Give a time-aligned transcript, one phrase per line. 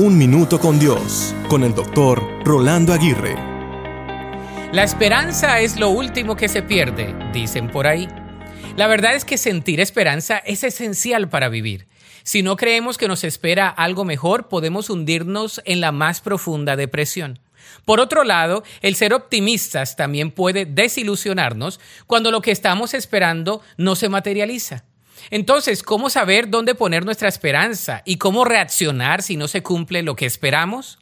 [0.00, 3.34] Un Minuto con Dios, con el doctor Rolando Aguirre.
[4.70, 8.06] La esperanza es lo último que se pierde, dicen por ahí.
[8.76, 11.88] La verdad es que sentir esperanza es esencial para vivir.
[12.22, 17.40] Si no creemos que nos espera algo mejor, podemos hundirnos en la más profunda depresión.
[17.84, 23.96] Por otro lado, el ser optimistas también puede desilusionarnos cuando lo que estamos esperando no
[23.96, 24.84] se materializa.
[25.30, 30.16] Entonces, ¿cómo saber dónde poner nuestra esperanza y cómo reaccionar si no se cumple lo
[30.16, 30.98] que esperamos?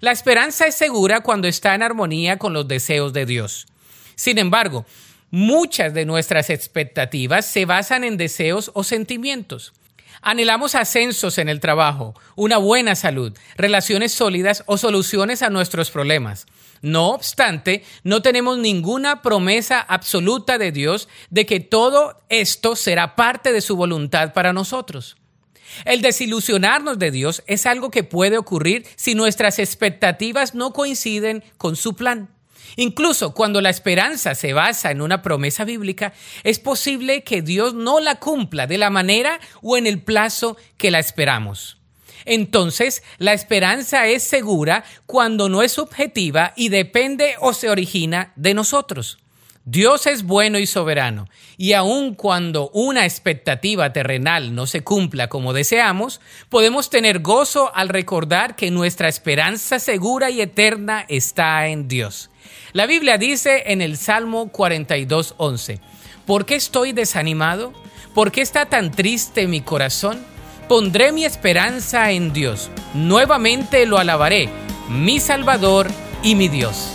[0.00, 3.66] La esperanza es segura cuando está en armonía con los deseos de Dios.
[4.14, 4.86] Sin embargo,
[5.30, 9.72] muchas de nuestras expectativas se basan en deseos o sentimientos.
[10.22, 16.46] Anhelamos ascensos en el trabajo, una buena salud, relaciones sólidas o soluciones a nuestros problemas.
[16.82, 23.52] No obstante, no tenemos ninguna promesa absoluta de Dios de que todo esto será parte
[23.52, 25.16] de su voluntad para nosotros.
[25.84, 31.76] El desilusionarnos de Dios es algo que puede ocurrir si nuestras expectativas no coinciden con
[31.76, 32.30] su plan.
[32.76, 36.12] Incluso cuando la esperanza se basa en una promesa bíblica,
[36.44, 40.90] es posible que Dios no la cumpla de la manera o en el plazo que
[40.90, 41.78] la esperamos.
[42.24, 48.54] Entonces, la esperanza es segura cuando no es subjetiva y depende o se origina de
[48.54, 49.18] nosotros.
[49.70, 55.52] Dios es bueno y soberano, y aun cuando una expectativa terrenal no se cumpla como
[55.52, 62.30] deseamos, podemos tener gozo al recordar que nuestra esperanza segura y eterna está en Dios.
[62.72, 65.80] La Biblia dice en el Salmo 42:11,
[66.24, 67.74] ¿por qué estoy desanimado?
[68.14, 70.24] ¿Por qué está tan triste mi corazón?
[70.66, 74.48] Pondré mi esperanza en Dios, nuevamente lo alabaré,
[74.88, 75.88] mi Salvador
[76.22, 76.94] y mi Dios.